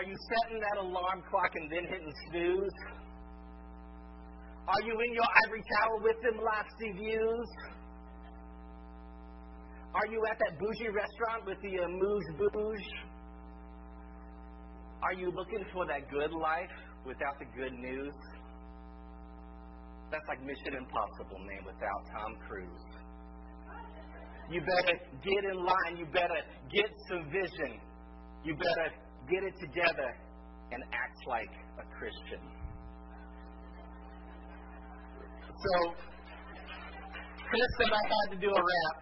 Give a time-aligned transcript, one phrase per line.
[0.00, 2.78] Are you setting that alarm clock and then hitting snooze?
[4.66, 7.48] Are you in your ivory tower with them lofty views?
[9.92, 12.88] Are you at that bougie restaurant with the moose bouge?
[15.02, 16.72] Are you looking for that good life
[17.04, 18.14] without the good news?
[20.10, 22.88] That's like Mission Impossible, man, without Tom Cruise.
[24.48, 25.98] You better get in line.
[25.98, 26.40] You better
[26.72, 27.78] get some vision.
[28.44, 30.10] You better get it together
[30.72, 32.42] and act like a Christian.
[35.46, 35.72] So,
[37.46, 38.96] Chris said I had to do a rap.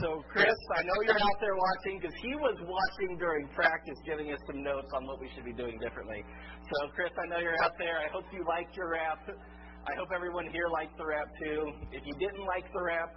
[0.00, 4.32] So, Chris, I know you're out there watching because he was watching during practice, giving
[4.32, 6.22] us some notes on what we should be doing differently.
[6.62, 7.98] So, Chris, I know you're out there.
[7.98, 9.18] I hope you liked your rap.
[9.28, 11.72] I hope everyone here liked the rap too.
[11.90, 13.10] If you didn't like the rap,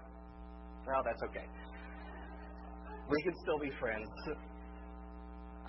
[0.88, 1.46] well, that's okay.
[3.10, 4.10] We can still be friends.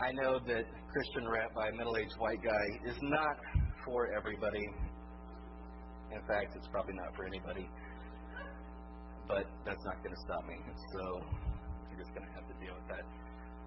[0.01, 3.37] I know that Christian rap by a middle aged white guy is not
[3.85, 4.65] for everybody.
[6.13, 7.69] In fact, it's probably not for anybody.
[9.29, 10.57] But that's not going to stop me.
[10.93, 11.23] So
[11.91, 13.05] you're just going to have to deal with that.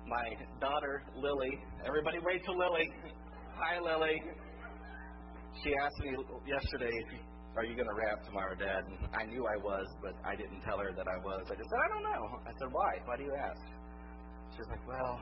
[0.05, 1.51] My daughter, Lily,
[1.85, 2.91] everybody wait till Lily.
[3.55, 4.21] Hi, Lily
[5.63, 6.13] she asked me
[6.45, 6.93] yesterday,
[7.55, 10.61] "Are you going to rap tomorrow, Dad?" And I knew I was, but I didn't
[10.61, 11.43] tell her that I was.
[11.49, 12.91] I just said, "I don't know." I said, "Why?
[13.05, 13.61] Why do you ask?"
[14.55, 15.19] She's like, "Well,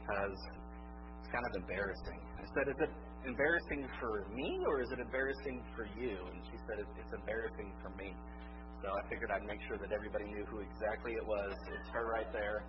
[0.00, 0.38] because
[1.20, 2.92] it's kind of embarrassing." I said, "Is it
[3.28, 7.90] embarrassing for me or is it embarrassing for you?" And she said, "It's embarrassing for
[8.00, 8.16] me."
[8.82, 11.52] So I figured I'd make sure that everybody knew who exactly it was.
[11.68, 12.64] It's her right there.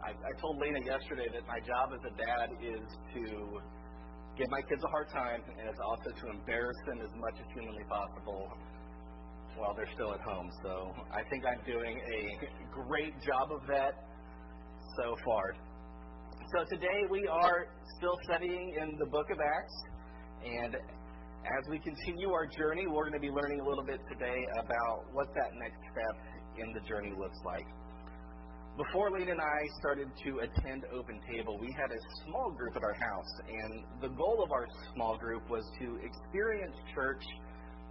[0.00, 3.60] I, I told Lena yesterday that my job as a dad is to
[4.36, 7.46] give my kids a hard time, and it's also to embarrass them as much as
[7.52, 8.48] humanly possible
[9.56, 10.48] while they're still at home.
[10.62, 12.20] So I think I'm doing a
[12.88, 13.92] great job of that
[14.96, 15.52] so far.
[16.52, 19.78] So today we are still studying in the book of Acts,
[20.42, 24.42] and as we continue our journey, we're going to be learning a little bit today
[24.58, 26.16] about what that next step
[26.58, 27.62] in the journey looks like.
[28.76, 32.82] Before Lena and I started to attend Open Table, we had a small group at
[32.82, 37.22] our house, and the goal of our small group was to experience church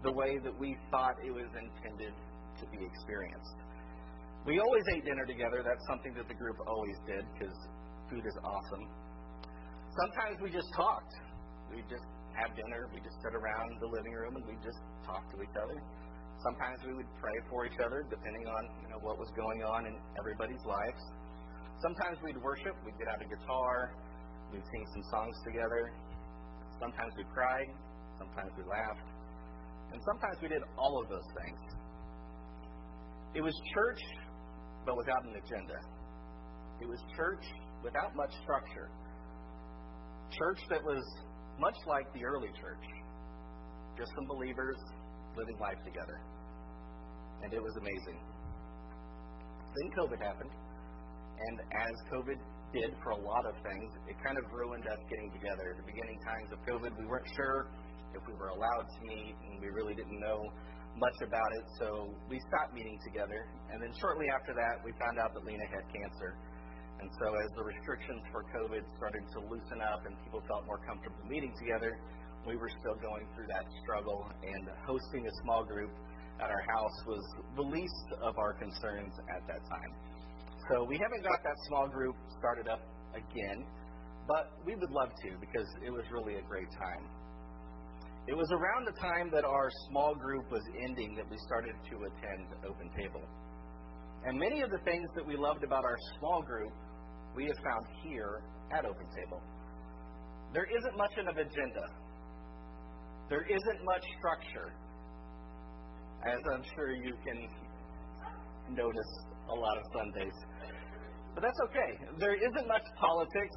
[0.03, 2.11] the way that we thought it was intended
[2.59, 3.55] to be experienced.
[4.45, 5.63] We always ate dinner together.
[5.63, 7.55] That's something that the group always did because
[8.09, 8.85] food is awesome.
[9.93, 11.13] Sometimes we just talked.
[11.69, 12.89] We just have dinner.
[12.93, 15.77] We just sit around the living room and we just talk to each other.
[16.41, 19.85] Sometimes we would pray for each other, depending on you know what was going on
[19.85, 21.01] in everybody's lives.
[21.81, 22.75] Sometimes we'd worship.
[22.85, 23.91] We'd get out a guitar.
[24.51, 25.91] We'd sing some songs together.
[26.79, 27.67] Sometimes we cried.
[28.17, 29.07] Sometimes we laughed.
[29.91, 31.59] And sometimes we did all of those things.
[33.35, 34.01] It was church,
[34.85, 35.77] but without an agenda.
[36.81, 37.43] It was church
[37.83, 38.89] without much structure.
[40.31, 41.03] Church that was
[41.59, 42.85] much like the early church.
[43.97, 44.77] Just some believers
[45.35, 46.21] living life together.
[47.43, 48.19] And it was amazing.
[49.75, 50.51] Then COVID happened.
[51.39, 52.39] And as COVID
[52.73, 55.73] did for a lot of things, it kind of ruined us getting together.
[55.79, 57.71] The beginning times of COVID, we weren't sure
[58.13, 60.41] if we were allowed to meet, and we really didn't know
[60.97, 63.47] much about it, so we stopped meeting together.
[63.71, 66.35] And then shortly after that, we found out that Lena had cancer.
[66.99, 70.79] And so as the restrictions for COVID started to loosen up and people felt more
[70.83, 71.97] comfortable meeting together,
[72.47, 75.91] we were still going through that struggle, and hosting a small group
[76.39, 77.23] at our house was
[77.55, 79.91] the least of our concerns at that time.
[80.71, 82.81] So we haven't got that small group started up
[83.13, 83.65] again,
[84.27, 87.07] but we would love to because it was really a great time.
[88.27, 91.95] It was around the time that our small group was ending that we started to
[92.05, 93.23] attend Open Table.
[94.25, 96.71] And many of the things that we loved about our small group,
[97.39, 98.43] we have found here
[98.75, 99.39] at Open Table.
[100.53, 101.85] There isn't much of an agenda.
[103.29, 104.75] There isn't much structure,
[106.27, 107.47] as I'm sure you can
[108.75, 109.11] notice
[109.47, 110.35] a lot of Sundays.
[111.33, 111.91] But that's okay.
[112.19, 113.55] There isn't much politics,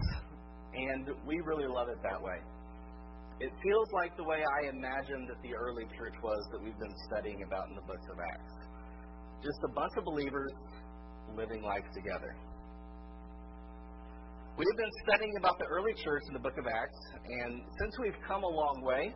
[0.74, 2.38] and we really love it that way.
[3.40, 6.94] It feels like the way I imagined that the early church was that we've been
[7.10, 8.54] studying about in the books of Acts.
[9.42, 10.52] Just a bunch of believers
[11.34, 12.36] living life together.
[14.58, 17.96] We have been studying about the early church in the book of Acts, and since
[17.98, 19.08] we've come a long way,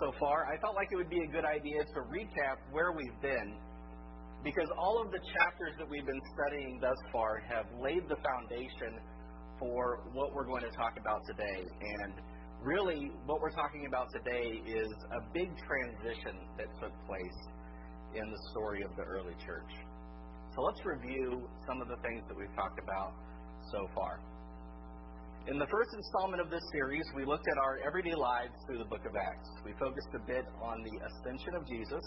[0.00, 3.20] so far, I felt like it would be a good idea to recap where we've
[3.20, 3.52] been
[4.42, 8.96] because all of the chapters that we've been studying thus far have laid the foundation
[9.60, 11.60] for what we're going to talk about today.
[12.00, 12.14] And
[12.64, 17.38] really, what we're talking about today is a big transition that took place
[18.16, 19.72] in the story of the early church.
[20.56, 23.12] So let's review some of the things that we've talked about
[23.70, 24.16] so far.
[25.46, 28.90] In the first installment of this series, we looked at our everyday lives through the
[28.90, 29.46] book of Acts.
[29.62, 32.02] We focused a bit on the ascension of Jesus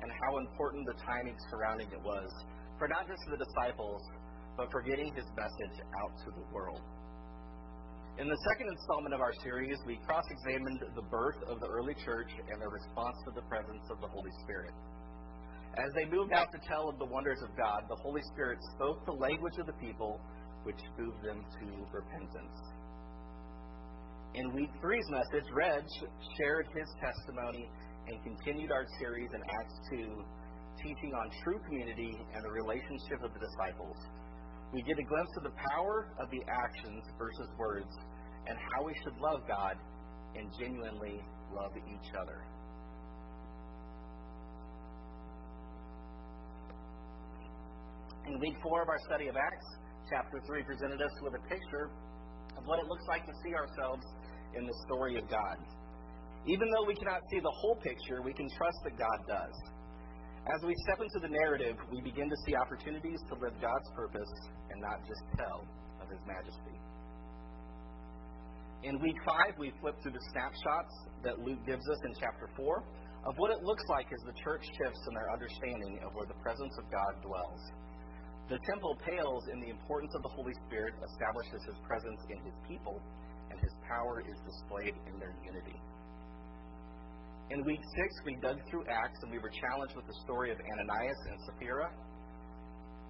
[0.00, 2.32] and how important the timing surrounding it was
[2.80, 4.00] for not just the disciples,
[4.56, 6.80] but for getting his message out to the world.
[8.16, 11.92] In the second installment of our series, we cross examined the birth of the early
[12.00, 14.72] church and their response to the presence of the Holy Spirit.
[15.76, 19.04] As they moved out to tell of the wonders of God, the Holy Spirit spoke
[19.04, 20.16] the language of the people
[20.64, 22.58] which moved them to repentance.
[24.34, 25.82] In week three's message, Reg
[26.38, 27.68] shared his testimony
[28.06, 30.24] and continued our series in Acts 2,
[30.82, 33.96] teaching on true community and the relationship of the disciples.
[34.72, 37.90] We get a glimpse of the power of the actions versus words
[38.46, 39.74] and how we should love God
[40.36, 41.20] and genuinely
[41.52, 42.44] love each other.
[48.26, 49.66] In week four of our study of Acts,
[50.10, 51.86] chapter 3 presented us with a picture
[52.58, 54.02] of what it looks like to see ourselves
[54.58, 55.56] in the story of God.
[56.50, 59.54] Even though we cannot see the whole picture, we can trust that God does.
[60.50, 64.32] As we step into the narrative, we begin to see opportunities to live God's purpose
[64.72, 65.62] and not just tell
[66.02, 66.76] of His majesty.
[68.82, 72.82] In week 5, we flip through the snapshots that Luke gives us in chapter 4
[73.28, 76.40] of what it looks like as the church shifts in their understanding of where the
[76.40, 77.60] presence of God dwells.
[78.50, 82.58] The temple pales in the importance of the Holy Spirit, establishes his presence in his
[82.66, 82.98] people,
[83.46, 85.78] and his power is displayed in their unity.
[87.54, 90.58] In week six, we dug through Acts and we were challenged with the story of
[90.58, 91.94] Ananias and Sapphira.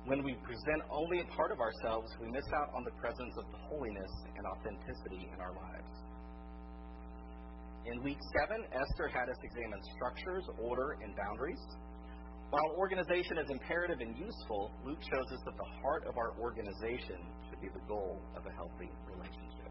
[0.05, 3.45] When we present only a part of ourselves, we miss out on the presence of
[3.49, 5.93] the holiness and authenticity in our lives.
[7.89, 11.65] In week seven, Esther had us examine structures, order, and boundaries.
[12.51, 17.23] While organization is imperative and useful, Luke shows us that the heart of our organization
[17.49, 19.71] should be the goal of a healthy relationship.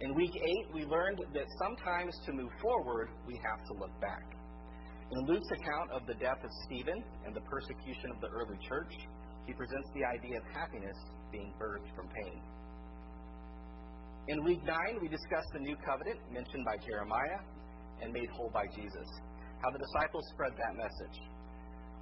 [0.00, 4.24] In week 8, we learned that sometimes to move forward, we have to look back.
[5.12, 8.92] In Luke's account of the death of Stephen and the persecution of the early church,
[9.46, 10.96] he presents the idea of happiness
[11.30, 12.40] being birthed from pain.
[14.28, 17.44] In week 9, we discussed the new covenant mentioned by Jeremiah
[18.00, 19.08] and made whole by Jesus
[19.62, 21.18] how the disciples spread that message.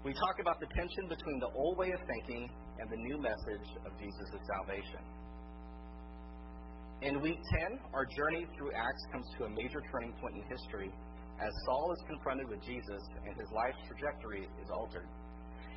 [0.04, 2.48] We talk about the tension between the old way of thinking
[2.78, 5.02] and the new message of Jesus' salvation.
[7.02, 10.92] In week 10, our journey through Acts comes to a major turning point in history
[11.40, 15.08] as Saul is confronted with Jesus and his life's trajectory is altered.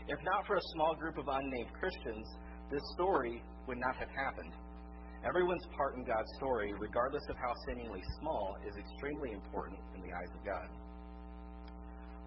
[0.08, 2.26] If not for a small group of unnamed Christians,
[2.72, 4.54] this story would not have happened.
[5.28, 10.16] Everyone's part in God's story, regardless of how seemingly small, is extremely important in the
[10.16, 10.68] eyes of God.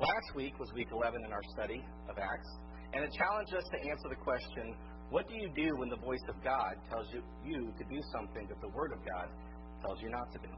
[0.00, 2.48] Last week was week 11 in our study of Acts,
[2.94, 4.74] and it challenged us to answer the question
[5.10, 8.48] what do you do when the voice of God tells you, you to do something
[8.48, 9.28] that the Word of God
[9.84, 10.48] tells you not to do?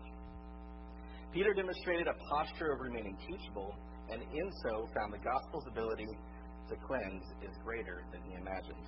[1.33, 3.75] Peter demonstrated a posture of remaining teachable,
[4.13, 6.07] and in so found the gospel's ability
[6.71, 8.87] to cleanse is greater than he imagined.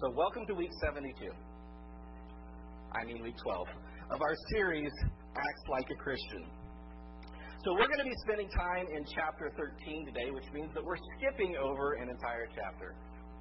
[0.00, 1.34] So, welcome to week 72.
[2.94, 3.66] I mean, week 12
[4.12, 4.92] of our series,
[5.34, 6.46] Acts Like a Christian.
[7.66, 11.00] So we're going to be spending time in chapter 13 today, which means that we're
[11.18, 12.94] skipping over an entire chapter.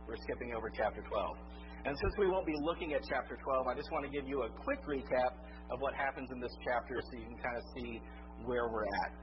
[0.09, 1.37] We're skipping over chapter 12.
[1.85, 4.41] And since we won't be looking at chapter 12, I just want to give you
[4.41, 5.37] a quick recap
[5.69, 8.01] of what happens in this chapter so you can kind of see
[8.41, 9.13] where we're at.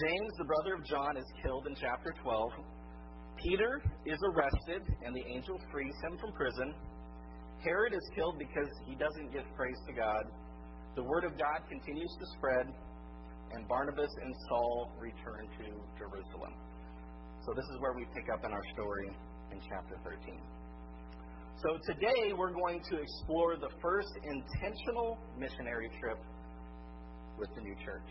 [0.00, 2.56] James, the brother of John, is killed in chapter 12.
[3.36, 6.72] Peter is arrested, and the angel frees him from prison.
[7.60, 10.24] Herod is killed because he doesn't give praise to God.
[10.96, 12.72] The word of God continues to spread,
[13.52, 15.66] and Barnabas and Saul return to
[15.98, 16.54] Jerusalem.
[17.44, 19.10] So this is where we pick up in our story
[19.52, 20.40] in chapter 13.
[21.62, 26.18] So today we're going to explore the first intentional missionary trip
[27.38, 28.08] with the new church.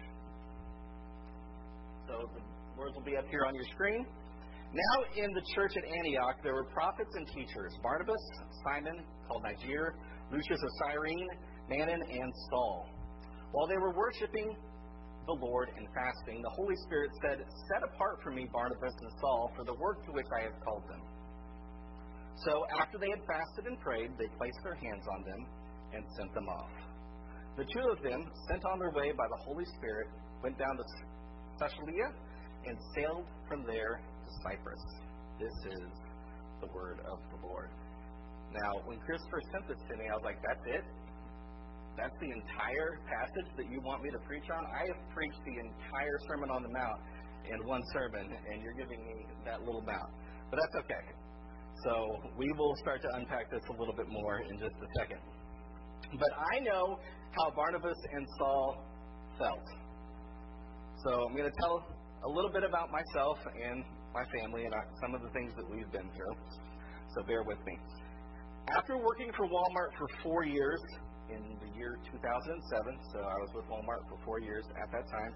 [2.08, 2.42] So the
[2.80, 4.06] words will be up here on your screen.
[4.74, 8.24] Now in the church at Antioch there were prophets and teachers Barnabas,
[8.66, 9.96] Simon, called Niger,
[10.32, 11.28] Lucius of Cyrene,
[11.70, 12.90] Manaen, and Saul.
[13.52, 14.56] While they were worshiping
[15.26, 19.52] the Lord and fasting, the Holy Spirit said, Set apart for me Barnabas and Saul
[19.56, 21.02] for the work to which I have called them.
[22.46, 25.42] So after they had fasted and prayed, they placed their hands on them
[25.94, 26.74] and sent them off.
[27.58, 30.08] The two of them, sent on their way by the Holy Spirit,
[30.44, 30.84] went down to
[31.60, 32.12] Caesarea
[32.68, 34.84] and sailed from there to Cyprus.
[35.40, 35.90] This is
[36.60, 37.70] the word of the Lord.
[38.52, 40.84] Now, when Christopher sent this to me, I was like, that's it?
[41.98, 44.64] That's the entire passage that you want me to preach on?
[44.68, 47.00] I have preached the entire Sermon on the Mount
[47.48, 50.12] in one sermon, and you're giving me that little mount.
[50.52, 51.06] But that's okay.
[51.84, 55.20] So we will start to unpack this a little bit more in just a second.
[56.20, 57.00] But I know
[57.32, 58.84] how Barnabas and Saul
[59.38, 59.68] felt.
[61.04, 61.86] So I'm going to tell
[62.26, 63.84] a little bit about myself and
[64.14, 66.36] my family and uh, some of the things that we've been through.
[67.16, 67.78] So bear with me.
[68.76, 70.80] After working for Walmart for four years
[71.30, 72.22] in the year 2007,
[73.14, 75.34] so I was with Walmart for four years at that time,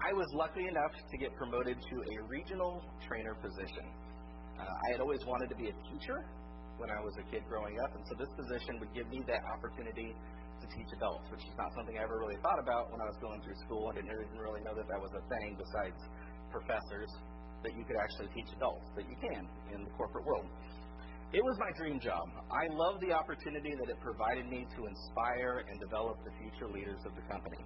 [0.00, 3.84] I was lucky enough to get promoted to a regional trainer position.
[4.56, 6.24] Uh, I had always wanted to be a teacher
[6.80, 9.44] when I was a kid growing up, and so this position would give me that
[9.44, 10.16] opportunity
[10.60, 13.16] to teach adults, which is not something I ever really thought about when I was
[13.20, 13.88] going through school.
[13.88, 15.96] I didn't even really know that that was a thing besides
[16.52, 17.08] professors
[17.64, 20.48] that you could actually teach adults, that you can in the corporate world.
[21.32, 22.26] It was my dream job.
[22.50, 26.98] I love the opportunity that it provided me to inspire and develop the future leaders
[27.06, 27.62] of the company.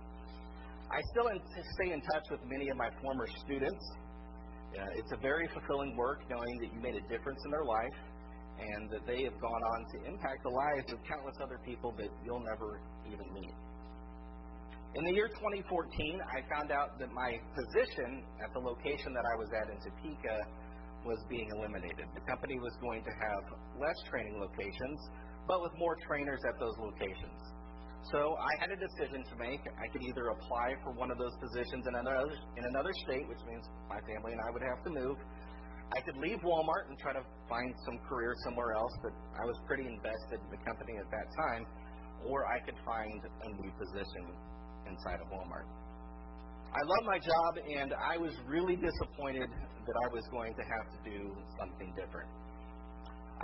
[0.92, 1.32] I still
[1.80, 3.80] stay in touch with many of my former students.
[4.76, 7.98] Uh, it's a very fulfilling work knowing that you made a difference in their life
[8.60, 12.12] and that they have gone on to impact the lives of countless other people that
[12.20, 13.56] you'll never even meet.
[14.94, 19.34] In the year 2014, I found out that my position at the location that I
[19.40, 20.36] was at in Topeka
[21.04, 22.08] was being eliminated.
[22.14, 23.44] The company was going to have
[23.80, 24.98] less training locations,
[25.46, 27.38] but with more trainers at those locations.
[28.12, 29.64] So I had a decision to make.
[29.64, 33.40] I could either apply for one of those positions in another in another state, which
[33.48, 35.16] means my family and I would have to move,
[35.92, 39.56] I could leave Walmart and try to find some career somewhere else, but I was
[39.66, 41.66] pretty invested in the company at that time,
[42.26, 44.32] or I could find a new position
[44.88, 45.68] inside of Walmart.
[46.74, 49.46] I love my job, and I was really disappointed
[49.86, 52.30] that I was going to have to do something different.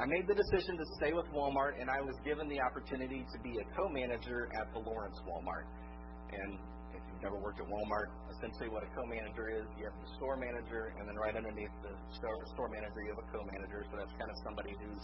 [0.00, 3.38] I made the decision to stay with Walmart, and I was given the opportunity to
[3.42, 5.68] be a co manager at the Lawrence Walmart.
[6.32, 6.59] And
[6.94, 10.37] if you've never worked at Walmart, essentially what a co-manager is, you have the store
[10.37, 13.87] manager, and then right underneath the store, manager, you have a co-manager.
[13.90, 15.02] So that's kind of somebody who's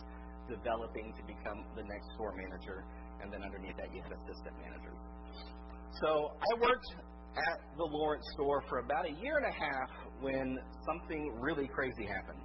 [0.50, 2.83] developing to become the next store manager,
[3.23, 5.00] and then underneath that you have assistant managers.
[6.02, 6.90] So I worked
[7.37, 9.90] at the Lawrence store for about a year and a half
[10.21, 12.40] when something really crazy happened.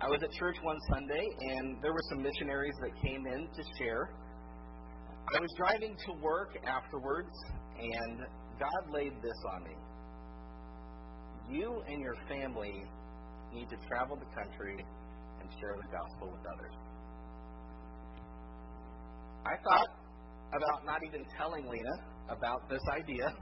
[0.00, 3.62] I was at church one Sunday, and there were some missionaries that came in to
[3.78, 4.10] share.
[5.34, 7.34] I was driving to work afterwards,
[7.78, 8.20] and
[8.60, 9.74] God laid this on me.
[11.50, 12.84] You and your family
[13.52, 14.84] need to travel the country
[15.40, 16.74] and share the gospel with others.
[19.44, 19.88] I thought
[20.52, 21.96] about not even telling Lena
[22.28, 23.34] about this idea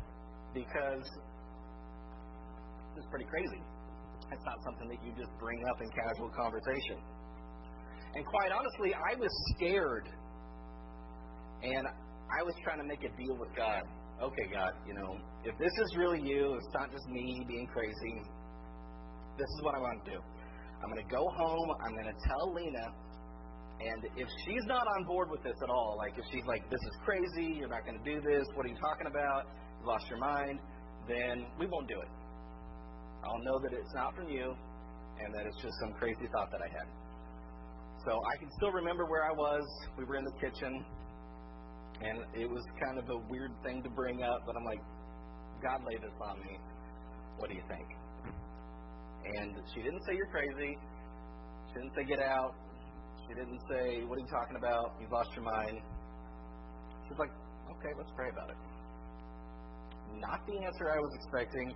[0.56, 1.04] because
[2.96, 3.60] it's pretty crazy.
[4.32, 6.96] It's not something that you just bring up in casual conversation.
[8.16, 10.08] And quite honestly, I was scared.
[11.62, 13.84] And I was trying to make a deal with God
[14.22, 18.22] okay, God, you know, if this is really you, it's not just me being crazy,
[19.36, 20.18] this is what I want to do.
[20.80, 22.86] I'm going to go home, I'm going to tell Lena,
[23.76, 26.80] and if she's not on board with this at all, like if she's like, this
[26.80, 29.44] is crazy, you're not going to do this, what are you talking about,
[29.86, 30.58] you lost your mind,
[31.08, 32.08] then we won't do it.
[33.24, 34.54] I'll know that it's not from you,
[35.22, 36.86] and that it's just some crazy thought that I had.
[38.04, 39.64] So I can still remember where I was.
[39.98, 40.84] We were in the kitchen.
[42.02, 44.80] And it was kind of a weird thing to bring up, but I'm like,
[45.62, 46.58] God laid this on me.
[47.38, 47.88] What do you think?
[49.24, 50.76] And she didn't say you're crazy.
[51.68, 52.52] She didn't say get out.
[53.26, 54.94] She didn't say, what are you talking about?
[55.00, 55.80] You've lost your mind.
[57.08, 57.30] She's like,
[57.80, 58.75] okay, let's pray about it.
[60.20, 61.74] Not the answer I was expecting,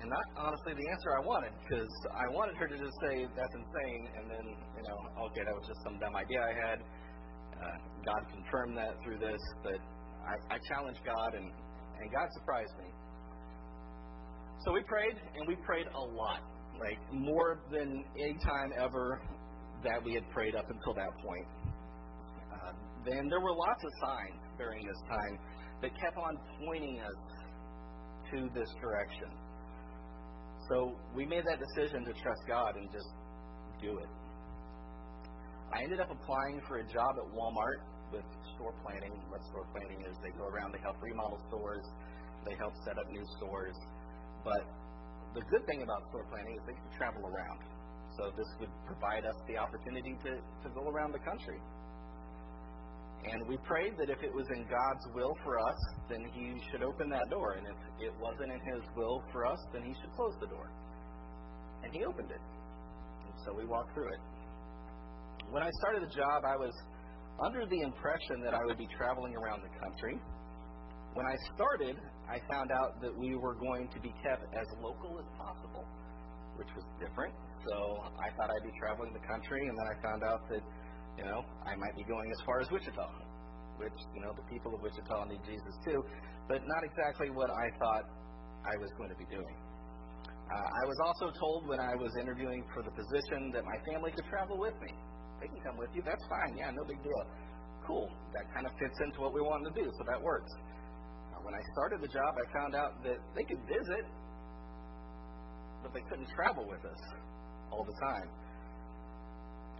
[0.00, 3.54] and not honestly the answer I wanted, because I wanted her to just say, that's
[3.54, 6.78] insane, and then, you know, okay, that was just some dumb idea I had.
[7.58, 9.80] Uh, God confirmed that through this, but
[10.22, 12.90] I, I challenged God, and, and God surprised me.
[14.64, 16.42] So we prayed, and we prayed a lot,
[16.78, 19.22] like more than any time ever
[19.82, 21.46] that we had prayed up until that point.
[22.52, 22.72] Uh,
[23.04, 25.38] then there were lots of signs during this time
[25.82, 27.37] that kept on pointing us
[28.32, 29.28] to this direction.
[30.68, 33.08] So we made that decision to trust God and just
[33.80, 34.10] do it.
[35.72, 38.24] I ended up applying for a job at Walmart with
[38.56, 39.12] store planning.
[39.28, 41.84] What store planning is, they go around, they help remodel stores,
[42.44, 43.76] they help set up new stores.
[44.44, 44.64] But
[45.34, 47.60] the good thing about store planning is they can travel around.
[48.16, 51.60] So this would provide us the opportunity to, to go around the country.
[53.24, 56.82] And we prayed that if it was in God's will for us, then He should
[56.82, 57.58] open that door.
[57.58, 60.70] And if it wasn't in His will for us, then He should close the door.
[61.82, 62.40] And He opened it.
[62.40, 64.20] And so we walked through it.
[65.50, 66.72] When I started the job, I was
[67.44, 70.18] under the impression that I would be traveling around the country.
[71.14, 71.96] When I started,
[72.28, 75.84] I found out that we were going to be kept as local as possible,
[76.56, 77.34] which was different.
[77.66, 80.62] So I thought I'd be traveling the country, and then I found out that,
[81.18, 83.10] you know, I might be going as far as Wichita,
[83.82, 85.98] which, you know, the people of Wichita need Jesus too,
[86.46, 88.06] but not exactly what I thought
[88.62, 89.56] I was going to be doing.
[90.48, 94.14] Uh, I was also told when I was interviewing for the position that my family
[94.14, 94.94] could travel with me.
[95.42, 96.00] They can come with you.
[96.06, 96.56] That's fine.
[96.56, 97.22] Yeah, no big deal.
[97.84, 98.08] Cool.
[98.32, 100.50] That kind of fits into what we wanted to do, so that works.
[101.34, 104.06] Uh, when I started the job, I found out that they could visit,
[105.82, 107.02] but they couldn't travel with us
[107.70, 108.30] all the time.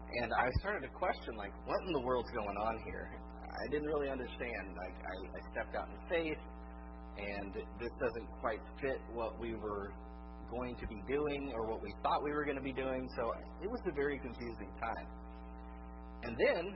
[0.09, 3.13] And I started to question, like, what in the world's going on here?
[3.45, 4.73] I didn't really understand.
[4.73, 6.43] Like, I, I stepped out in faith,
[7.19, 9.93] and this doesn't quite fit what we were
[10.51, 13.09] going to be doing or what we thought we were going to be doing.
[13.17, 15.07] So it was a very confusing time.
[16.25, 16.73] And then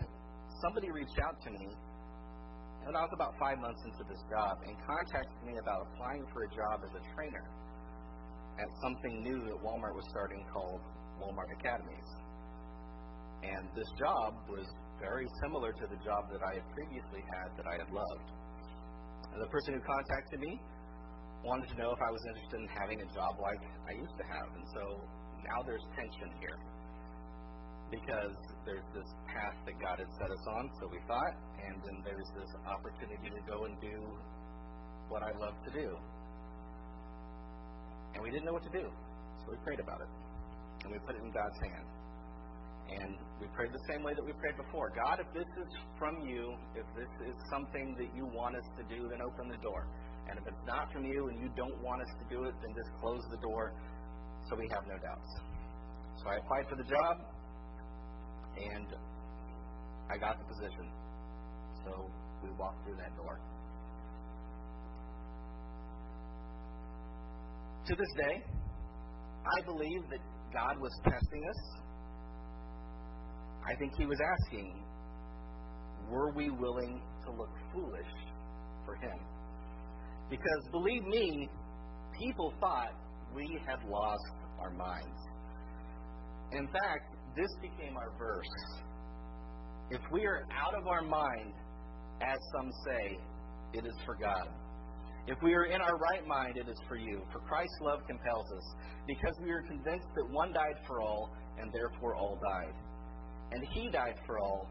[0.60, 1.72] somebody reached out to me,
[2.84, 6.44] and I was about five months into this job, and contacted me about applying for
[6.44, 7.48] a job as a trainer
[8.60, 10.80] at something new that Walmart was starting called
[11.16, 12.21] Walmart Academies.
[13.42, 14.66] And this job was
[15.02, 18.28] very similar to the job that I had previously had that I had loved.
[19.34, 20.61] And the person who contacted me
[21.42, 24.26] wanted to know if I was interested in having a job like I used to
[24.30, 24.46] have.
[24.54, 25.02] And so
[25.42, 26.54] now there's tension here
[27.90, 32.00] because there's this path that God had set us on, so we thought, and then
[32.00, 34.00] there's this opportunity to go and do
[35.12, 35.92] what I love to do.
[38.14, 40.08] And we didn't know what to do, so we prayed about it.
[40.84, 42.01] And we put it in God's hand.
[42.90, 44.90] And we prayed the same way that we prayed before.
[44.94, 48.82] God, if this is from you, if this is something that you want us to
[48.84, 49.86] do, then open the door.
[50.28, 52.74] And if it's not from you and you don't want us to do it, then
[52.74, 53.72] just close the door
[54.48, 55.30] so we have no doubts.
[56.22, 57.16] So I applied for the job,
[58.56, 58.86] and
[60.10, 60.86] I got the position.
[61.84, 62.10] So
[62.42, 63.40] we walked through that door.
[67.86, 68.44] To this day,
[69.42, 70.20] I believe that
[70.54, 71.81] God was testing us
[73.66, 74.85] I think he was asking,
[76.11, 78.12] were we willing to look foolish
[78.85, 79.19] for him?
[80.28, 81.48] Because believe me,
[82.18, 82.92] people thought
[83.35, 85.20] we had lost our minds.
[86.53, 88.46] In fact, this became our verse.
[89.90, 91.55] If we are out of our mind,
[92.20, 93.18] as some say,
[93.75, 94.48] it is for God.
[95.27, 97.22] If we are in our right mind, it is for you.
[97.33, 98.75] For Christ's love compels us,
[99.07, 102.75] because we are convinced that one died for all, and therefore all died.
[103.52, 104.66] And he died for all,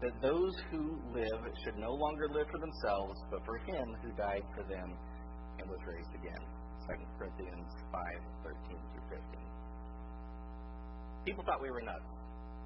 [0.00, 4.42] that those who live should no longer live for themselves, but for him who died
[4.56, 4.96] for them
[5.60, 6.42] and was raised again.
[6.88, 8.02] 2 Corinthians 5
[8.42, 9.38] 13 through 15.
[11.24, 12.10] People thought we were nuts.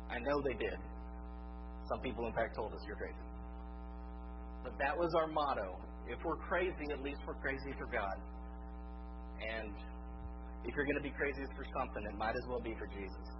[0.09, 0.79] I know they did.
[1.93, 3.27] Some people, in fact, told us you're crazy.
[4.65, 5.77] But that was our motto.
[6.09, 8.17] If we're crazy, at least we're crazy for God.
[9.43, 9.75] And
[10.65, 13.36] if you're going to be crazy for something, it might as well be for Jesus.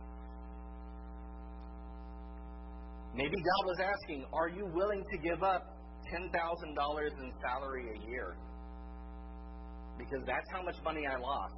[3.17, 5.65] Maybe God was asking, Are you willing to give up
[6.13, 8.37] $10,000 in salary a year?
[9.97, 11.57] Because that's how much money I lost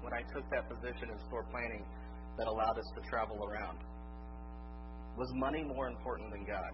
[0.00, 1.84] when I took that position in store planning
[2.38, 3.78] that allowed us to travel around.
[5.18, 6.72] Was money more important than God?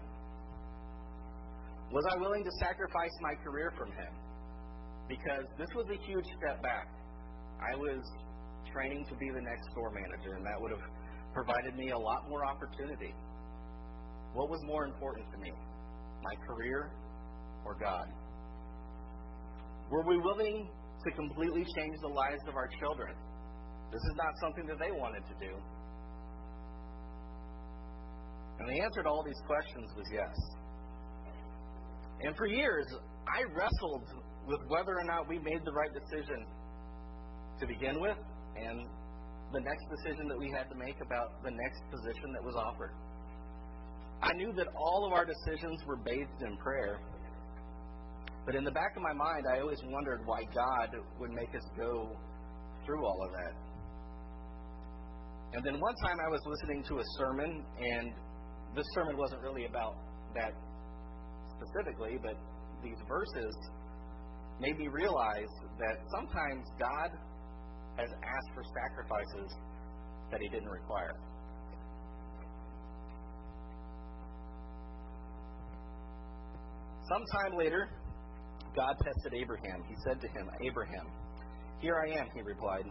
[1.91, 4.13] Was I willing to sacrifice my career from Him?
[5.07, 6.87] Because this was a huge step back.
[7.59, 7.99] I was
[8.71, 10.87] training to be the next store manager, and that would have
[11.33, 13.13] provided me a lot more opportunity.
[14.33, 15.51] What was more important to me,
[16.23, 16.91] my career
[17.65, 18.07] or God?
[19.89, 20.69] Were we willing
[21.05, 23.15] to completely change the lives of our children?
[23.91, 25.53] This is not something that they wanted to do.
[28.59, 30.33] And the answer to all these questions was yes.
[32.21, 32.87] And for years,
[33.27, 34.07] I wrestled
[34.47, 36.45] with whether or not we made the right decision
[37.59, 38.17] to begin with
[38.57, 38.87] and
[39.53, 42.93] the next decision that we had to make about the next position that was offered.
[44.23, 46.99] I knew that all of our decisions were bathed in prayer.
[48.45, 51.63] But in the back of my mind, I always wondered why God would make us
[51.77, 52.09] go
[52.85, 53.53] through all of that.
[55.53, 58.13] And then one time I was listening to a sermon, and
[58.75, 59.95] this sermon wasn't really about
[60.35, 60.53] that
[61.59, 62.37] specifically, but
[62.81, 63.55] these verses
[64.59, 67.11] made me realize that sometimes God
[67.97, 69.53] has asked for sacrifices
[70.31, 71.15] that He didn't require.
[77.09, 77.89] Sometime later,
[78.75, 79.83] God tested Abraham.
[79.87, 81.07] He said to him, Abraham,
[81.79, 82.85] here I am, he replied.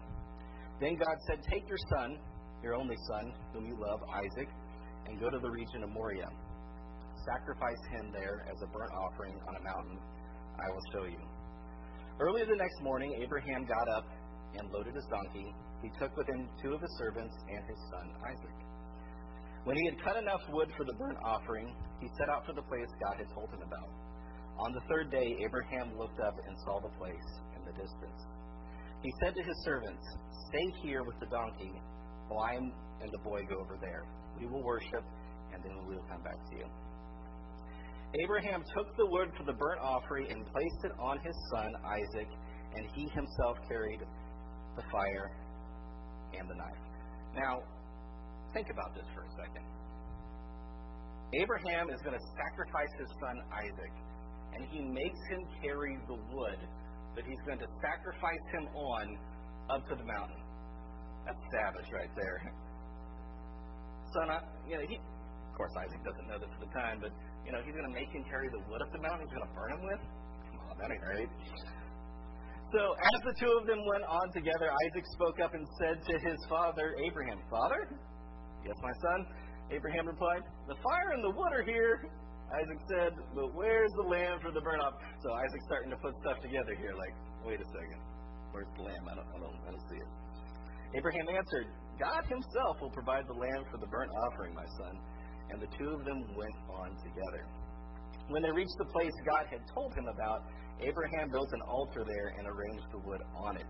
[0.81, 2.19] Then God said, Take your son,
[2.63, 4.49] your only son, whom you love, Isaac,
[5.07, 6.29] and go to the region of Moriah.
[7.25, 9.99] Sacrifice him there as a burnt offering on a mountain
[10.61, 11.19] I will show you.
[12.21, 14.07] Early the next morning, Abraham got up
[14.59, 15.55] and loaded his donkey.
[15.83, 18.59] He took with him two of his servants and his son Isaac.
[19.65, 22.63] When he had cut enough wood for the burnt offering, he set out for the
[22.63, 23.89] place God had told him about.
[24.59, 28.21] On the third day, Abraham looked up and saw the place in the distance.
[29.03, 30.03] He said to his servants,
[30.49, 31.73] Stay here with the donkey,
[32.29, 34.05] while I and the boy go over there.
[34.39, 35.05] We will worship,
[35.53, 36.67] and then we will come back to you.
[38.23, 42.29] Abraham took the wood for the burnt offering and placed it on his son Isaac,
[42.77, 44.01] and he himself carried
[44.77, 45.33] the fire
[46.39, 46.85] and the knife.
[47.35, 47.61] Now,
[48.53, 49.65] think about this for a second.
[51.33, 53.93] Abraham is going to sacrifice his son Isaac,
[54.55, 56.61] and he makes him carry the wood
[57.17, 59.19] that he's going to sacrifice him on
[59.71, 60.41] up to the mountain.
[61.25, 62.39] That's savage right there.
[64.13, 67.13] Son, I, you know, he, of course, Isaac doesn't know this at the time, but,
[67.47, 69.49] you know, he's going to make him carry the wood up the mountain he's going
[69.49, 70.03] to burn him with?
[70.53, 71.31] Come on, that ain't right.
[72.73, 76.15] So, as the two of them went on together, Isaac spoke up and said to
[76.25, 77.89] his father, Abraham, Father?
[78.65, 79.27] Yes, my son.
[79.71, 82.09] Abraham replied, The fire and the wood are here,
[82.53, 85.09] Isaac said, But where's the lamb for the burnt offering?
[85.25, 87.15] So Isaac's starting to put stuff together here, like,
[87.49, 88.01] wait a second.
[88.53, 89.05] Where's the lamb?
[89.09, 90.11] I don't, I don't, I don't see it.
[90.93, 95.01] Abraham answered, God himself will provide the lamb for the burnt offering, my son.
[95.49, 97.49] And the two of them went on together.
[98.29, 100.45] When they reached the place God had told him about,
[100.81, 103.67] Abraham built an altar there and arranged the wood on it.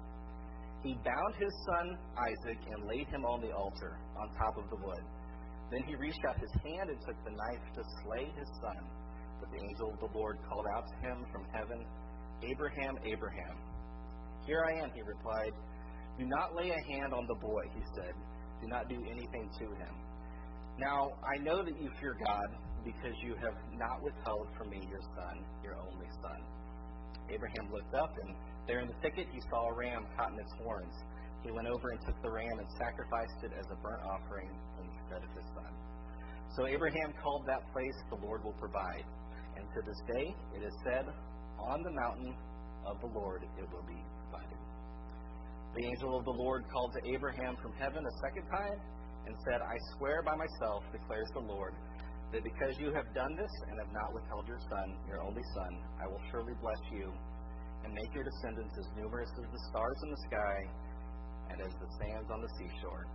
[0.83, 4.77] He bound his son Isaac and laid him on the altar, on top of the
[4.83, 5.05] wood.
[5.73, 8.77] Then he reached out his hand and took the knife to slay his son.
[9.41, 11.81] But the angel of the Lord called out to him from heaven,
[12.45, 13.57] Abraham, Abraham.
[14.45, 15.57] Here I am, he replied.
[16.19, 18.13] Do not lay a hand on the boy, he said.
[18.61, 19.95] Do not do anything to him.
[20.79, 22.49] Now, I know that you fear God
[22.85, 26.41] because you have not withheld from me your son, your only son.
[27.31, 30.53] Abraham looked up, and there in the thicket he saw a ram caught in its
[30.63, 30.95] horns.
[31.43, 34.51] He went over and took the ram and sacrificed it as a burnt offering
[35.13, 35.73] instead of his son.
[36.57, 39.05] So Abraham called that place, The Lord Will Provide.
[39.57, 41.05] And to this day it is said,
[41.59, 42.35] On the mountain
[42.87, 44.59] of the Lord it will be provided.
[45.77, 48.79] The angel of the Lord called to Abraham from heaven a second time
[49.27, 51.73] and said, I swear by myself, declares the Lord,
[52.33, 55.73] that because you have done this and have not withheld your son, your only son,
[56.01, 57.13] I will surely bless you
[57.85, 60.59] and make your descendants as numerous as the stars in the sky
[61.51, 63.07] and as the sands on the seashore.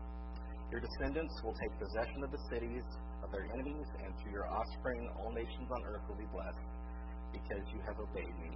[0.71, 2.84] Your descendants will take possession of the cities
[3.23, 6.67] of their enemies, and through your offspring all nations on earth will be blessed,
[7.32, 8.51] because you have obeyed me.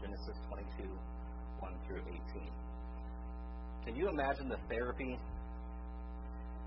[0.00, 0.38] Genesis
[0.78, 2.50] 22, 1 through 18.
[3.86, 5.18] Can you imagine the therapy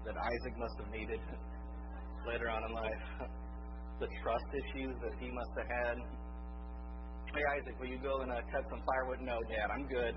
[0.05, 1.19] that Isaac must have needed
[2.27, 3.03] later on in life?
[3.99, 5.97] The trust issues that he must have had.
[7.35, 9.19] Hey, Isaac, will you go and uh, cut some firewood?
[9.19, 10.15] No, Dad, I'm good.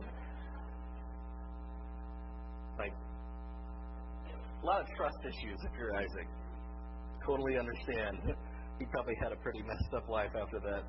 [2.79, 2.95] Like,
[4.63, 6.29] a lot of trust issues if you're Isaac.
[7.27, 8.19] Totally understand.
[8.79, 10.83] He probably had a pretty messed up life after that.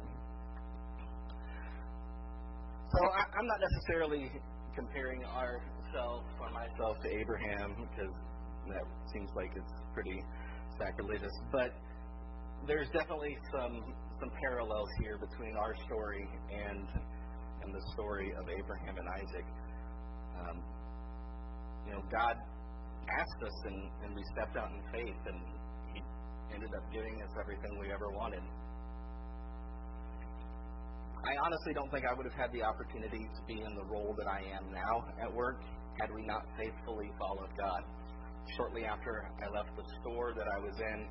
[2.89, 4.31] So I, I'm not necessarily
[4.73, 5.61] comparing our
[5.93, 8.13] myself or myself to Abraham because
[8.69, 8.83] that
[9.13, 10.23] seems like it's pretty
[10.79, 11.31] sacrilegious.
[11.51, 11.71] But
[12.67, 16.87] there's definitely some some parallels here between our story and
[17.63, 19.45] and the story of Abraham and Isaac.
[20.39, 20.63] Um,
[21.85, 22.35] you know, God
[23.09, 25.39] asked us and, and we stepped out in faith and
[25.93, 26.01] He
[26.53, 28.43] ended up giving us everything we ever wanted.
[31.23, 34.11] I honestly don't think I would have had the opportunity to be in the role
[34.19, 35.63] that I am now at work
[35.99, 37.83] had we not faithfully followed God.
[38.57, 41.07] Shortly after I left the store that I was in,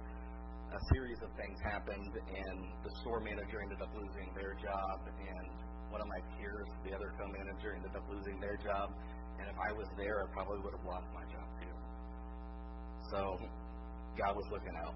[0.72, 5.48] a series of things happened, and the store manager ended up losing their job, and
[5.88, 8.92] one of my peers, the other co-manager, ended up losing their job.
[9.40, 11.41] And if I was there, I probably would have lost my job.
[13.10, 13.38] So
[14.18, 14.94] God was looking out.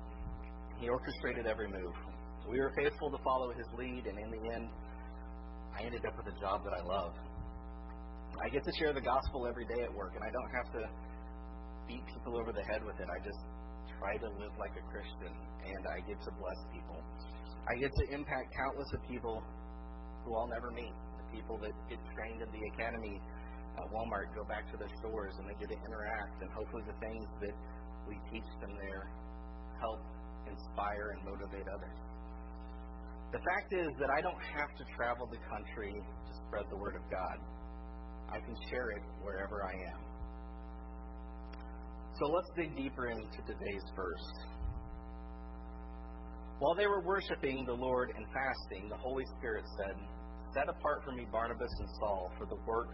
[0.79, 1.95] He orchestrated every move.
[2.49, 4.69] We were faithful to follow His lead, and in the end,
[5.75, 7.13] I ended up with a job that I love.
[8.41, 10.83] I get to share the gospel every day at work, and I don't have to
[11.89, 13.09] beat people over the head with it.
[13.09, 13.41] I just
[13.99, 15.33] try to live like a Christian,
[15.65, 17.01] and I get to bless people.
[17.67, 19.43] I get to impact countless of people
[20.25, 20.93] who I'll never meet.
[20.93, 23.19] The people that get trained in the academy
[23.77, 26.99] at Walmart go back to their stores, and they get to interact, and hopefully the
[27.01, 27.55] things that
[28.09, 29.11] we teach them there
[29.81, 30.01] help
[30.49, 31.99] inspire and motivate others.
[33.33, 36.97] The fact is that I don't have to travel the country to spread the word
[36.97, 37.37] of God.
[38.31, 40.01] I can share it wherever I am.
[42.19, 44.29] So let's dig deeper into today's verse.
[46.59, 49.95] While they were worshiping the Lord and fasting, the Holy Spirit said,
[50.55, 52.89] Set apart for me Barnabas and Saul for the work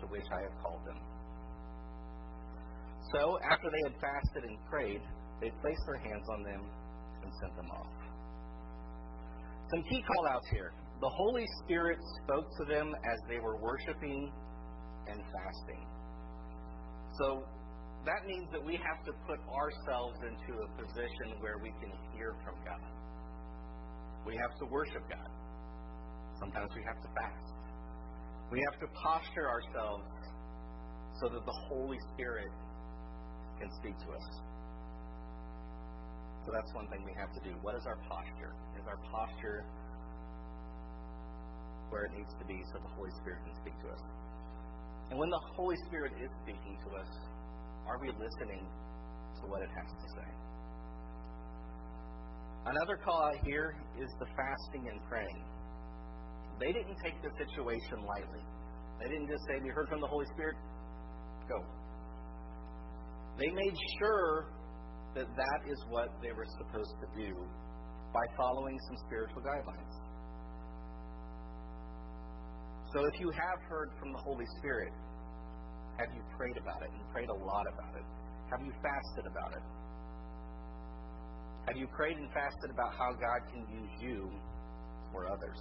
[0.00, 1.00] to which I have called them.
[3.12, 5.02] So, after they had fasted and prayed,
[5.40, 6.62] they placed their hands on them
[7.22, 7.92] and sent them off.
[9.70, 10.72] Some key call outs here.
[11.00, 14.32] The Holy Spirit spoke to them as they were worshiping
[15.08, 15.86] and fasting.
[17.18, 17.44] So
[18.06, 22.34] that means that we have to put ourselves into a position where we can hear
[22.44, 22.90] from God.
[24.24, 25.30] We have to worship God.
[26.38, 27.52] Sometimes we have to fast.
[28.50, 30.06] We have to posture ourselves
[31.20, 32.50] so that the Holy Spirit
[33.58, 34.26] can speak to us.
[36.46, 37.56] So that's one thing we have to do.
[37.62, 38.54] What is our posture?
[38.78, 39.66] Is our posture
[41.90, 44.02] where it needs to be so the Holy Spirit can speak to us?
[45.10, 47.10] And when the Holy Spirit is speaking to us,
[47.86, 50.28] are we listening to what it has to say?
[52.66, 55.42] Another call out here is the fasting and praying.
[56.58, 58.42] They didn't take the situation lightly.
[58.98, 60.56] They didn't just say, We heard from the Holy Spirit,
[61.48, 61.62] go.
[63.38, 64.48] They made sure
[65.14, 67.34] that that is what they were supposed to do
[68.12, 69.94] by following some spiritual guidelines.
[72.92, 74.92] So if you have heard from the Holy Spirit,
[75.98, 78.04] have you prayed about it and prayed a lot about it?
[78.50, 79.64] Have you fasted about it?
[81.66, 84.30] Have you prayed and fasted about how God can use you
[85.12, 85.58] or others?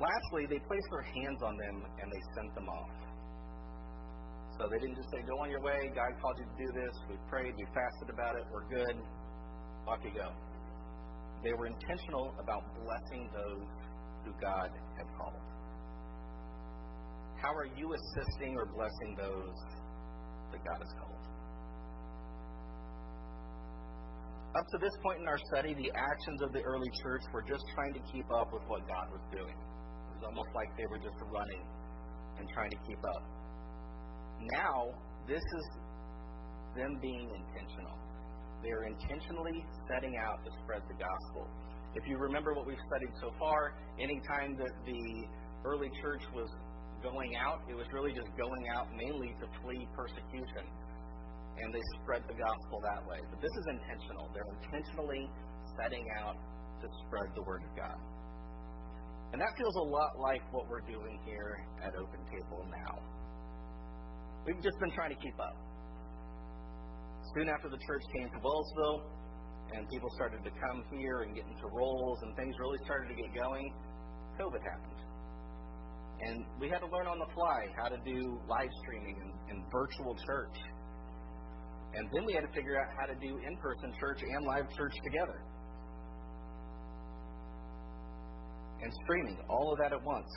[0.00, 3.11] Lastly, they placed their hands on them and they sent them off.
[4.58, 6.94] So they didn't just say, Go on your way, God called you to do this,
[7.08, 8.96] we prayed, we fasted about it, we're good,
[9.88, 10.30] off you go.
[11.42, 13.66] They were intentional about blessing those
[14.24, 15.42] who God had called.
[17.42, 19.56] How are you assisting or blessing those
[20.52, 21.22] that God has called?
[24.54, 27.64] Up to this point in our study, the actions of the early church were just
[27.74, 31.00] trying to keep up with what God was doing It was almost like they were
[31.00, 31.64] just running
[32.38, 33.41] and trying to keep up.
[34.50, 34.90] Now,
[35.28, 35.64] this is
[36.74, 37.94] them being intentional.
[38.62, 41.46] They are intentionally setting out to spread the gospel.
[41.94, 45.02] If you remember what we've studied so far, anytime that the
[45.64, 46.48] early church was
[47.02, 50.66] going out, it was really just going out mainly to flee persecution.
[51.58, 53.20] And they spread the gospel that way.
[53.28, 54.30] But this is intentional.
[54.32, 55.28] They're intentionally
[55.76, 56.34] setting out
[56.80, 57.98] to spread the word of God.
[59.32, 63.21] And that feels a lot like what we're doing here at Open Table now.
[64.46, 65.56] We've just been trying to keep up.
[67.34, 69.02] Soon after the church came to Wellsville,
[69.74, 73.14] and people started to come here and get into roles, and things really started to
[73.14, 73.72] get going,
[74.38, 75.00] COVID happened.
[76.26, 79.64] And we had to learn on the fly how to do live streaming and, and
[79.72, 80.58] virtual church.
[81.94, 84.66] And then we had to figure out how to do in person church and live
[84.76, 85.42] church together.
[88.82, 90.28] and streaming, all of that at once.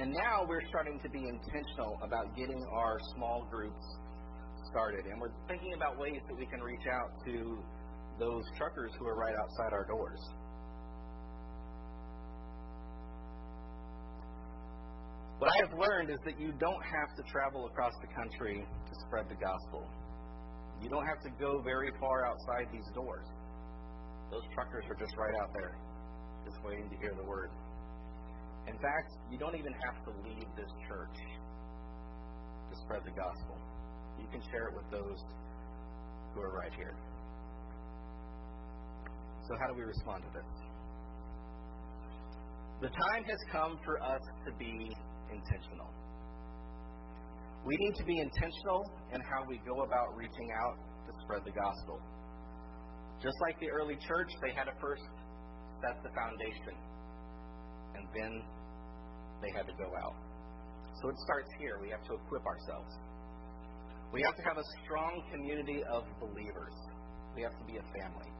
[0.00, 3.84] And now we're starting to be intentional about getting our small groups
[4.70, 5.04] started.
[5.04, 7.58] And we're thinking about ways that we can reach out to
[8.18, 10.20] those truckers who are right outside our doors.
[15.36, 18.92] What I have learned is that you don't have to travel across the country to
[19.06, 19.84] spread the gospel.
[20.80, 23.26] You don't have to go very far outside these doors.
[24.30, 25.76] Those truckers are just right out there
[26.44, 27.50] just waiting to hear the word.
[28.70, 31.18] In fact, you don't even have to leave this church
[32.70, 33.58] to spread the gospel.
[34.22, 35.18] You can share it with those
[36.32, 36.94] who are right here.
[39.48, 40.50] So, how do we respond to this?
[42.80, 44.94] The time has come for us to be
[45.32, 45.90] intentional.
[47.66, 51.50] We need to be intentional in how we go about reaching out to spread the
[51.50, 51.98] gospel.
[53.20, 55.02] Just like the early church, they had to first
[55.82, 56.78] set the foundation.
[57.94, 58.42] And then
[59.42, 60.16] they had to go out.
[61.02, 61.78] So it starts here.
[61.80, 62.92] We have to equip ourselves.
[64.12, 66.74] We have to have a strong community of believers.
[67.34, 68.30] We have to be a family.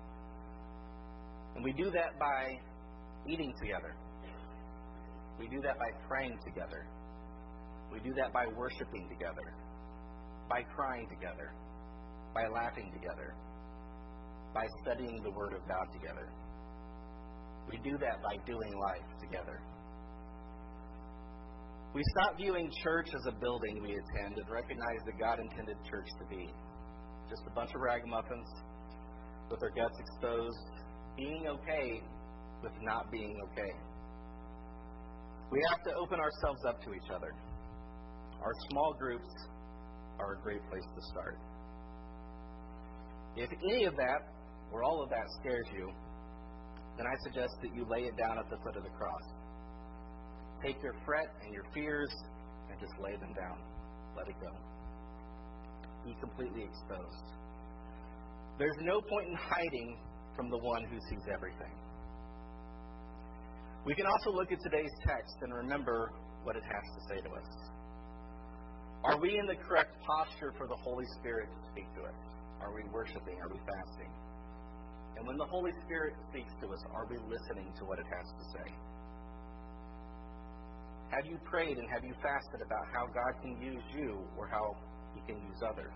[1.54, 2.58] And we do that by
[3.26, 3.94] eating together.
[5.38, 6.86] We do that by praying together.
[7.92, 9.54] We do that by worshiping together,
[10.48, 11.52] by crying together,
[12.34, 13.34] by laughing together,
[14.54, 16.28] by studying the Word of God together.
[17.70, 19.60] We do that by doing life together.
[21.94, 26.06] We stop viewing church as a building we attend and recognize that God intended church
[26.18, 26.50] to be
[27.28, 28.48] just a bunch of ragamuffins
[29.50, 30.58] with their guts exposed,
[31.16, 32.02] being okay
[32.62, 33.72] with not being okay.
[35.50, 37.32] We have to open ourselves up to each other.
[38.40, 39.28] Our small groups
[40.18, 41.38] are a great place to start.
[43.36, 44.20] If any of that
[44.72, 45.90] or all of that scares you,
[46.96, 49.26] then I suggest that you lay it down at the foot of the cross.
[50.62, 52.10] Take your fret and your fears
[52.70, 53.58] and just lay them down.
[54.16, 54.52] Let it go.
[56.04, 57.26] be completely exposed.
[58.58, 59.98] There's no point in hiding
[60.36, 61.72] from the one who sees everything.
[63.86, 66.12] We can also look at today's text and remember
[66.44, 67.48] what it has to say to us.
[69.04, 72.20] Are we in the correct posture for the Holy Spirit to speak to us?
[72.60, 73.40] Are we worshiping?
[73.40, 74.12] Are we fasting?
[75.20, 78.24] And when the Holy Spirit speaks to us, are we listening to what it has
[78.24, 78.72] to say?
[81.12, 84.74] Have you prayed and have you fasted about how God can use you or how
[85.12, 85.92] He can use others?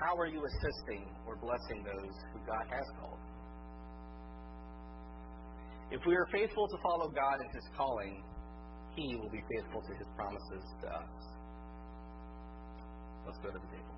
[0.00, 3.20] How are you assisting or blessing those who God has called?
[5.90, 8.24] If we are faithful to follow God in His calling,
[8.96, 11.12] He will be faithful to His promises to us.
[13.26, 13.89] Let's go to the table.